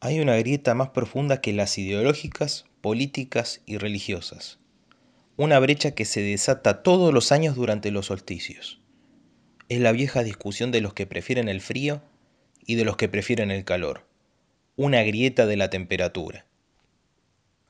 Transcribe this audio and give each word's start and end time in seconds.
una 0.00 0.36
grieta 0.36 0.74
más 0.74 0.90
profunda 0.90 1.40
que 1.40 1.52
las 1.52 1.76
ideológicas, 1.76 2.64
políticas 2.80 3.60
y 3.66 3.78
religiosas. 3.78 4.58
Una 5.36 5.58
brecha 5.58 5.92
que 5.92 6.04
se 6.04 6.22
desata 6.22 6.82
todos 6.82 7.12
los 7.12 7.32
años 7.32 7.56
durante 7.56 7.90
los 7.90 8.06
solsticios. 8.06 8.80
Es 9.68 9.80
la 9.80 9.92
vieja 9.92 10.22
discusión 10.22 10.70
de 10.70 10.80
los 10.80 10.94
que 10.94 11.06
prefieren 11.06 11.48
el 11.48 11.60
frío 11.60 12.00
y 12.64 12.76
de 12.76 12.84
los 12.84 12.96
que 12.96 13.08
prefieren 13.08 13.50
el 13.50 13.64
calor. 13.64 14.04
Una 14.76 15.02
grieta 15.02 15.46
de 15.46 15.56
la 15.56 15.68
temperatura. 15.68 16.46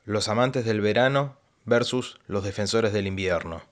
Los 0.05 0.29
amantes 0.29 0.65
del 0.65 0.81
verano 0.81 1.37
versus 1.65 2.21
los 2.27 2.45
defensores 2.45 2.93
del 2.93 3.07
invierno. 3.07 3.63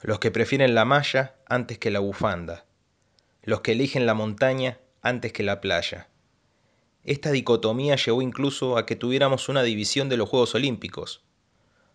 Los 0.00 0.18
que 0.18 0.30
prefieren 0.30 0.74
la 0.74 0.84
malla 0.84 1.34
antes 1.46 1.78
que 1.78 1.90
la 1.90 2.00
bufanda. 2.00 2.64
Los 3.42 3.60
que 3.60 3.72
eligen 3.72 4.06
la 4.06 4.14
montaña 4.14 4.78
antes 5.02 5.32
que 5.32 5.42
la 5.42 5.60
playa 5.60 6.08
esta 7.04 7.30
dicotomía 7.30 7.96
llevó 7.96 8.22
incluso 8.22 8.78
a 8.78 8.86
que 8.86 8.96
tuviéramos 8.96 9.50
una 9.50 9.62
división 9.62 10.08
de 10.08 10.16
los 10.16 10.28
Juegos 10.28 10.54
Olímpicos, 10.54 11.22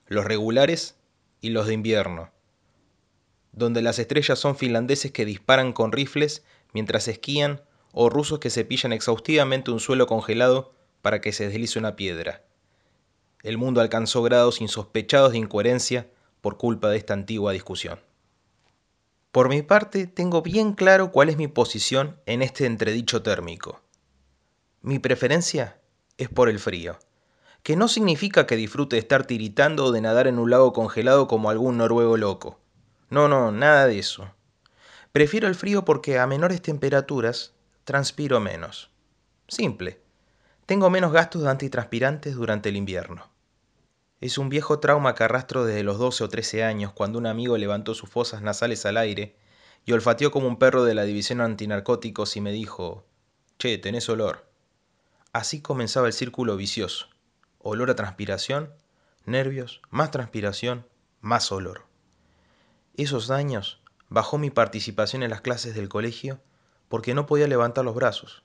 los 0.08 0.24
regulares 0.24 0.98
y 1.42 1.50
los 1.50 1.66
de 1.66 1.74
invierno, 1.74 2.30
donde 3.52 3.82
las 3.82 3.98
estrellas 3.98 4.38
son 4.38 4.56
finlandeses 4.56 5.12
que 5.12 5.26
disparan 5.26 5.74
con 5.74 5.92
rifles 5.92 6.44
mientras 6.74 7.08
esquían 7.08 7.62
o 7.92 8.10
rusos 8.10 8.40
que 8.40 8.52
se 8.52 8.66
pillan 8.66 8.94
exhaustivamente 8.94 9.72
un 9.72 9.80
suelo 9.80 10.06
congelado 10.06 10.74
para 11.02 11.22
que 11.22 11.32
se 11.32 11.48
deslice 11.48 11.80
una 11.80 11.96
piedra. 11.96 12.44
El 13.42 13.58
mundo 13.58 13.82
alcanzó 13.82 14.22
grados 14.22 14.62
insospechados 14.62 15.32
de 15.32 15.40
incoherencia 15.40 16.08
por 16.42 16.58
culpa 16.58 16.90
de 16.90 16.98
esta 16.98 17.14
antigua 17.14 17.52
discusión. 17.52 18.00
Por 19.32 19.50
mi 19.50 19.62
parte, 19.62 20.08
tengo 20.08 20.42
bien 20.42 20.74
claro 20.74 21.12
cuál 21.12 21.30
es 21.30 21.38
mi 21.38 21.48
posición 21.48 22.20
en 22.26 22.42
este 22.42 22.66
entredicho 22.66 23.22
térmico. 23.22 23.82
Mi 24.82 24.98
preferencia 24.98 25.78
es 26.18 26.30
por 26.30 26.48
el 26.48 26.58
frío, 26.58 26.98
que 27.64 27.76
no 27.76 27.90
significa 27.90 28.48
que 28.48 28.56
disfrute 28.56 28.96
de 28.96 29.02
estar 29.02 29.26
tiritando 29.26 29.86
o 29.86 29.92
de 29.92 30.00
nadar 30.00 30.28
en 30.28 30.40
un 30.40 30.50
lago 30.50 30.72
congelado 30.72 31.28
como 31.28 31.50
algún 31.50 31.78
noruego 31.78 32.16
loco. 32.16 32.62
No, 33.10 33.28
no, 33.28 33.52
nada 33.52 33.88
de 33.88 34.00
eso. 34.00 34.32
Prefiero 35.12 35.50
el 35.50 35.56
frío 35.56 35.84
porque 35.84 36.18
a 36.18 36.28
menores 36.28 36.62
temperaturas 36.62 37.54
transpiro 37.84 38.40
menos. 38.40 38.90
Simple. 39.50 40.00
Tengo 40.66 40.90
menos 40.90 41.12
gastos 41.12 41.42
de 41.42 41.50
antitranspirantes 41.50 42.36
durante 42.36 42.70
el 42.70 42.78
invierno. 42.78 43.30
Es 44.22 44.38
un 44.38 44.48
viejo 44.48 44.80
trauma 44.80 45.14
que 45.14 45.26
arrastro 45.26 45.66
desde 45.66 45.84
los 45.84 45.98
12 45.98 46.24
o 46.24 46.30
13 46.30 46.64
años 46.64 46.94
cuando 46.94 47.20
un 47.20 47.26
amigo 47.26 47.58
levantó 47.58 47.96
sus 47.96 48.10
fosas 48.10 48.42
nasales 48.42 48.86
al 48.86 48.96
aire 48.96 49.36
y 49.86 49.92
olfateó 49.92 50.32
como 50.32 50.48
un 50.48 50.58
perro 50.58 50.86
de 50.86 50.94
la 50.94 51.04
división 51.04 51.42
antinarcóticos 51.42 52.38
y 52.38 52.42
me 52.42 52.54
dijo, 52.54 53.06
Che, 53.58 53.78
tenés 53.78 54.08
olor. 54.08 54.49
Así 55.32 55.62
comenzaba 55.62 56.08
el 56.08 56.14
círculo 56.14 56.58
vicioso. 56.58 57.08
Olor 57.60 57.92
a 57.92 57.96
transpiración, 57.96 58.74
nervios, 59.26 59.82
más 59.92 60.10
transpiración, 60.10 60.88
más 61.22 61.52
olor. 61.52 61.86
Esos 62.96 63.30
años 63.30 63.80
bajó 64.10 64.40
mi 64.40 64.50
participación 64.50 65.22
en 65.22 65.30
las 65.30 65.42
clases 65.42 65.76
del 65.76 65.88
colegio 65.88 66.40
porque 66.88 67.14
no 67.14 67.28
podía 67.28 67.48
levantar 67.48 67.86
los 67.86 67.94
brazos. 67.94 68.44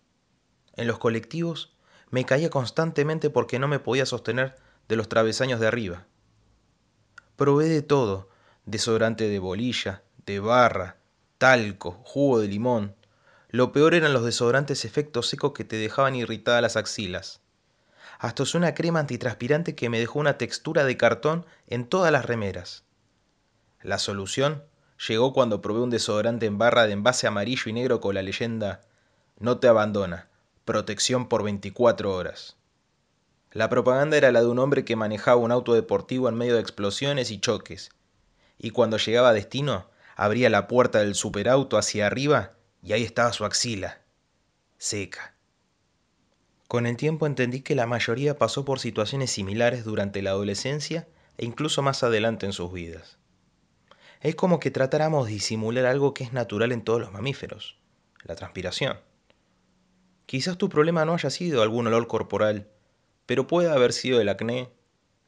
En 0.77 0.87
los 0.87 0.99
colectivos 0.99 1.75
me 2.11 2.27
caía 2.27 2.51
constantemente 2.51 3.31
porque 3.31 3.59
no 3.59 3.67
me 3.67 3.79
podía 3.79 4.05
sostener 4.05 4.57
de 4.87 4.97
los 4.97 5.09
travesaños 5.09 5.61
de 5.61 5.67
arriba. 5.67 6.07
Probé 7.37 7.69
de 7.69 7.83
todo, 7.83 8.29
desodorante 8.67 9.29
de 9.29 9.39
bolilla, 9.39 10.03
de 10.27 10.39
barra, 10.39 10.99
talco, 11.39 11.93
jugo 12.05 12.41
de 12.41 12.49
limón, 12.49 12.95
lo 13.55 13.71
peor 13.71 13.95
eran 13.95 14.13
los 14.13 14.25
desodorantes 14.25 14.85
efectos 14.85 15.29
secos 15.29 15.53
que 15.53 15.63
te 15.63 15.77
dejaban 15.77 16.17
irritadas 16.17 16.61
las 16.61 16.77
axilas. 16.77 17.41
Hasta 18.19 18.43
usé 18.43 18.59
una 18.59 18.75
crema 18.75 18.99
antitranspirante 18.99 19.77
que 19.77 19.89
me 19.89 20.01
dejó 20.01 20.19
una 20.19 20.39
textura 20.39 20.83
de 20.83 20.97
cartón 20.97 21.47
en 21.69 21.87
todas 21.87 22.11
las 22.11 22.27
remeras. 22.27 22.83
La 23.81 24.01
solución 24.01 24.65
llegó 25.07 25.33
cuando 25.33 25.63
probé 25.63 25.83
un 25.83 25.91
desodorante 25.91 26.47
en 26.47 26.59
barra 26.59 26.89
de 26.89 26.95
envase 26.95 27.29
amarillo 27.29 27.71
y 27.71 27.75
negro 27.75 28.01
con 28.01 28.17
la 28.17 28.23
leyenda 28.23 28.81
No 29.39 29.59
te 29.59 29.69
abandona, 29.69 30.27
protección 30.65 31.29
por 31.29 31.45
24 31.45 32.13
horas. 32.13 32.57
La 33.53 33.69
propaganda 33.69 34.17
era 34.17 34.33
la 34.33 34.41
de 34.41 34.49
un 34.49 34.59
hombre 34.59 34.85
que 34.85 34.97
manejaba 34.97 35.37
un 35.37 35.53
auto 35.53 35.75
deportivo 35.75 36.29
en 36.29 36.35
medio 36.35 36.55
de 36.55 36.61
explosiones 36.61 37.31
y 37.31 37.39
choques, 37.39 37.91
y 38.59 38.71
cuando 38.71 38.97
llegaba 38.97 39.29
a 39.29 39.33
destino 39.33 39.87
abría 40.17 40.51
la 40.51 40.67
puerta 40.67 40.99
del 40.99 41.15
superauto 41.15 41.79
hacia 41.79 42.09
arriba 42.09 42.55
y 42.85 42.93
ahí 42.93 43.03
estaba 43.03 43.33
su 43.33 43.47
axila, 43.47 44.03
seca. 44.77 45.35
Con 46.69 46.87
el 46.87 46.99
tiempo 46.99 47.27
entendí 47.27 47.63
que 47.63 47.75
la 47.75 47.87
mayoría 47.87 48.37
pasó 48.37 48.67
por 48.67 48.79
situaciones 48.79 49.31
similares 49.31 49.85
durante 49.85 50.21
la 50.21 50.31
adolescencia 50.31 51.09
e 51.39 51.47
incluso 51.47 51.81
más 51.81 52.03
adelante 52.03 52.45
en 52.45 52.53
sus 52.53 52.73
vidas. 52.73 53.17
Es 54.21 54.35
como 54.35 54.61
que 54.61 54.71
tratáramos 54.71 55.27
de 55.27 55.33
disimular 55.33 55.87
algo 55.87 56.13
que 56.13 56.25
es 56.25 56.33
natural 56.33 56.73
en 56.73 56.83
todos 56.83 57.01
los 57.01 57.11
mamíferos, 57.11 57.79
la 58.23 58.37
transpiración. 58.37 58.99
Quizás 60.27 60.59
tu 60.59 60.69
problema 60.69 61.05
no 61.07 61.15
haya 61.15 61.31
sido 61.31 61.63
algún 61.63 61.87
olor 61.87 62.07
corporal, 62.07 62.69
pero 63.25 63.47
puede 63.47 63.71
haber 63.71 63.95
sido 63.95 64.21
el 64.21 64.29
acné, 64.29 64.71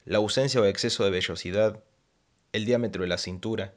la 0.05 0.19
ausencia 0.19 0.61
o 0.61 0.65
exceso 0.67 1.05
de 1.05 1.11
vellosidad, 1.11 1.83
el 2.53 2.67
diámetro 2.67 3.03
de 3.03 3.09
la 3.09 3.19
cintura. 3.19 3.75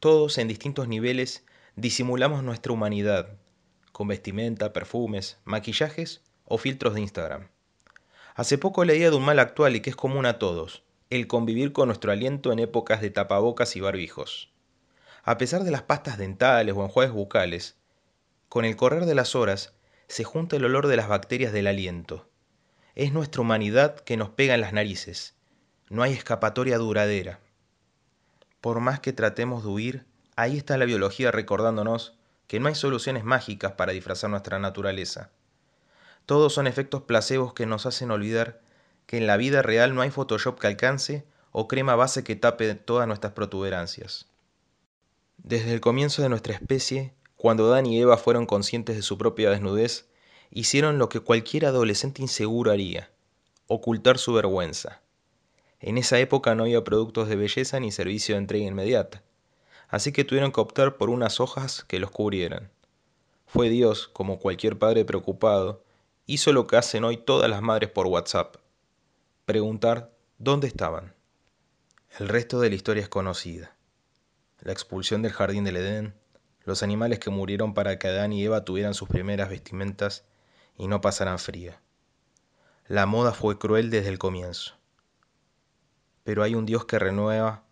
Todos 0.00 0.38
en 0.38 0.48
distintos 0.48 0.88
niveles 0.88 1.44
disimulamos 1.76 2.42
nuestra 2.42 2.72
humanidad 2.72 3.28
con 3.92 4.08
vestimenta, 4.08 4.72
perfumes, 4.72 5.38
maquillajes 5.44 6.22
o 6.46 6.56
filtros 6.56 6.94
de 6.94 7.02
Instagram. 7.02 7.48
Hace 8.34 8.56
poco 8.56 8.84
leía 8.84 9.10
de 9.10 9.16
un 9.16 9.24
mal 9.24 9.38
actual 9.38 9.76
y 9.76 9.80
que 9.80 9.90
es 9.90 9.96
común 9.96 10.24
a 10.24 10.38
todos, 10.38 10.84
el 11.10 11.26
convivir 11.26 11.72
con 11.72 11.88
nuestro 11.88 12.12
aliento 12.12 12.50
en 12.50 12.60
épocas 12.60 13.02
de 13.02 13.10
tapabocas 13.10 13.76
y 13.76 13.80
barbijos. 13.80 14.50
A 15.22 15.36
pesar 15.36 15.64
de 15.64 15.70
las 15.70 15.82
pastas 15.82 16.16
dentales 16.16 16.74
o 16.74 16.82
enjuagues 16.82 17.12
bucales, 17.12 17.76
con 18.48 18.64
el 18.64 18.76
correr 18.76 19.04
de 19.04 19.14
las 19.14 19.34
horas 19.34 19.74
se 20.08 20.24
junta 20.24 20.56
el 20.56 20.64
olor 20.64 20.86
de 20.86 20.96
las 20.96 21.08
bacterias 21.08 21.52
del 21.52 21.66
aliento. 21.66 22.28
Es 22.94 23.12
nuestra 23.12 23.42
humanidad 23.42 23.96
que 23.96 24.16
nos 24.16 24.30
pega 24.30 24.54
en 24.54 24.62
las 24.62 24.72
narices. 24.72 25.34
No 25.90 26.02
hay 26.02 26.14
escapatoria 26.14 26.78
duradera. 26.78 27.40
Por 28.62 28.80
más 28.80 29.00
que 29.00 29.12
tratemos 29.12 29.62
de 29.62 29.68
huir, 29.68 30.06
Ahí 30.38 30.58
está 30.58 30.76
la 30.76 30.84
biología 30.84 31.30
recordándonos 31.30 32.12
que 32.46 32.60
no 32.60 32.68
hay 32.68 32.74
soluciones 32.74 33.24
mágicas 33.24 33.72
para 33.72 33.92
disfrazar 33.92 34.28
nuestra 34.28 34.58
naturaleza. 34.58 35.30
Todos 36.26 36.52
son 36.52 36.66
efectos 36.66 37.02
placebos 37.04 37.54
que 37.54 37.64
nos 37.64 37.86
hacen 37.86 38.10
olvidar 38.10 38.60
que 39.06 39.16
en 39.16 39.26
la 39.26 39.38
vida 39.38 39.62
real 39.62 39.94
no 39.94 40.02
hay 40.02 40.10
Photoshop 40.10 40.58
que 40.58 40.66
alcance 40.66 41.24
o 41.52 41.68
crema 41.68 41.96
base 41.96 42.22
que 42.22 42.36
tape 42.36 42.74
todas 42.74 43.08
nuestras 43.08 43.32
protuberancias. 43.32 44.26
Desde 45.38 45.72
el 45.72 45.80
comienzo 45.80 46.20
de 46.20 46.28
nuestra 46.28 46.52
especie, 46.52 47.14
cuando 47.36 47.68
Dan 47.68 47.86
y 47.86 47.98
Eva 47.98 48.18
fueron 48.18 48.44
conscientes 48.44 48.96
de 48.96 49.02
su 49.02 49.16
propia 49.16 49.48
desnudez, 49.48 50.06
hicieron 50.50 50.98
lo 50.98 51.08
que 51.08 51.20
cualquier 51.20 51.64
adolescente 51.64 52.20
inseguro 52.20 52.72
haría, 52.72 53.10
ocultar 53.68 54.18
su 54.18 54.34
vergüenza. 54.34 55.00
En 55.80 55.96
esa 55.96 56.18
época 56.18 56.54
no 56.54 56.64
había 56.64 56.84
productos 56.84 57.26
de 57.28 57.36
belleza 57.36 57.80
ni 57.80 57.90
servicio 57.90 58.34
de 58.34 58.40
entrega 58.40 58.66
inmediata 58.66 59.22
así 59.88 60.12
que 60.12 60.24
tuvieron 60.24 60.52
que 60.52 60.60
optar 60.60 60.96
por 60.96 61.10
unas 61.10 61.40
hojas 61.40 61.84
que 61.84 61.98
los 61.98 62.10
cubrieran. 62.10 62.70
Fue 63.46 63.68
Dios, 63.68 64.08
como 64.08 64.38
cualquier 64.38 64.78
padre 64.78 65.04
preocupado, 65.04 65.82
hizo 66.26 66.52
lo 66.52 66.66
que 66.66 66.76
hacen 66.76 67.04
hoy 67.04 67.16
todas 67.16 67.48
las 67.48 67.62
madres 67.62 67.90
por 67.90 68.06
WhatsApp. 68.06 68.56
Preguntar 69.44 70.12
dónde 70.38 70.66
estaban. 70.66 71.14
El 72.18 72.28
resto 72.28 72.60
de 72.60 72.70
la 72.70 72.74
historia 72.74 73.02
es 73.02 73.08
conocida. 73.08 73.76
La 74.60 74.72
expulsión 74.72 75.22
del 75.22 75.32
jardín 75.32 75.64
del 75.64 75.76
Edén, 75.76 76.14
los 76.64 76.82
animales 76.82 77.20
que 77.20 77.30
murieron 77.30 77.74
para 77.74 77.98
que 77.98 78.08
Adán 78.08 78.32
y 78.32 78.44
Eva 78.44 78.64
tuvieran 78.64 78.94
sus 78.94 79.08
primeras 79.08 79.48
vestimentas 79.48 80.24
y 80.76 80.88
no 80.88 81.00
pasaran 81.00 81.38
frío. 81.38 81.74
La 82.88 83.06
moda 83.06 83.32
fue 83.32 83.58
cruel 83.58 83.90
desde 83.90 84.08
el 84.08 84.18
comienzo. 84.18 84.74
Pero 86.24 86.42
hay 86.42 86.54
un 86.54 86.66
Dios 86.66 86.84
que 86.86 86.98
renueva 86.98 87.65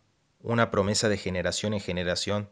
una 0.44 0.70
promesa 0.70 1.08
de 1.08 1.16
generación 1.16 1.72
en 1.72 1.80
generación, 1.80 2.50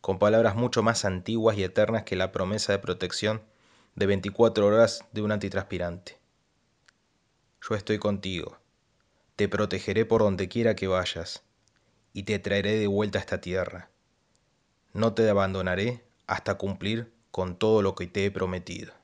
con 0.00 0.20
palabras 0.20 0.54
mucho 0.54 0.84
más 0.84 1.04
antiguas 1.04 1.58
y 1.58 1.64
eternas 1.64 2.04
que 2.04 2.14
la 2.14 2.30
promesa 2.30 2.72
de 2.72 2.78
protección 2.78 3.42
de 3.96 4.06
24 4.06 4.64
horas 4.64 5.04
de 5.10 5.20
un 5.20 5.32
antitranspirante. 5.32 6.16
Yo 7.60 7.74
estoy 7.74 7.98
contigo, 7.98 8.58
te 9.34 9.48
protegeré 9.48 10.04
por 10.04 10.22
donde 10.22 10.48
quiera 10.48 10.76
que 10.76 10.86
vayas, 10.86 11.42
y 12.12 12.22
te 12.22 12.38
traeré 12.38 12.78
de 12.78 12.86
vuelta 12.86 13.18
a 13.18 13.20
esta 13.20 13.40
tierra. 13.40 13.90
No 14.92 15.14
te 15.14 15.28
abandonaré 15.28 16.04
hasta 16.28 16.54
cumplir 16.54 17.12
con 17.32 17.56
todo 17.56 17.82
lo 17.82 17.96
que 17.96 18.06
te 18.06 18.26
he 18.26 18.30
prometido. 18.30 18.94